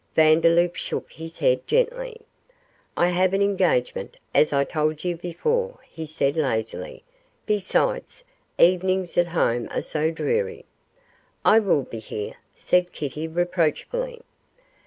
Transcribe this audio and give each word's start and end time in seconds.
Vandeloup 0.15 0.75
shook 0.75 1.11
his 1.11 1.37
head 1.37 1.67
gently. 1.67 2.19
'I 2.97 3.09
have 3.09 3.33
an 3.35 3.41
engagement, 3.43 4.17
as 4.33 4.51
I 4.51 4.63
told 4.63 5.03
you 5.03 5.15
before,' 5.15 5.77
he 5.87 6.07
said, 6.07 6.35
lazily; 6.35 7.03
'besides, 7.45 8.23
evenings 8.57 9.15
at 9.15 9.27
home 9.27 9.67
are 9.69 9.83
so 9.83 10.09
dreary.' 10.09 10.65
'I 11.45 11.59
will 11.59 11.83
be 11.83 11.99
here,' 11.99 12.37
said 12.55 12.91
Kitty, 12.91 13.27
reproachfully. 13.27 14.21